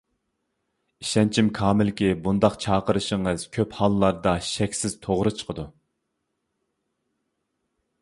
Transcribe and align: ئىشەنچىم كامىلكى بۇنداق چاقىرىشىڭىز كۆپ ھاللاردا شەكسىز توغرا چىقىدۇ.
ئىشەنچىم 1.03 1.51
كامىلكى 1.59 2.09
بۇنداق 2.23 2.57
چاقىرىشىڭىز 2.65 3.47
كۆپ 3.59 3.79
ھاللاردا 3.83 4.35
شەكسىز 4.49 4.99
توغرا 5.07 5.37
چىقىدۇ. 5.45 5.71